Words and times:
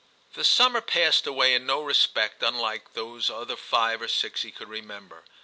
The 0.33 0.43
summer 0.43 0.81
passed 0.81 1.27
away 1.27 1.53
in 1.53 1.67
no 1.67 1.83
respect 1.83 2.41
unlike 2.41 2.93
those 2.93 3.29
other 3.29 3.55
five 3.55 4.01
or 4.01 4.07
six 4.07 4.41
he 4.41 4.49
could 4.49 4.63
I 4.67 4.71
TIM 4.81 4.81
15 4.81 4.81
remember. 4.81 5.25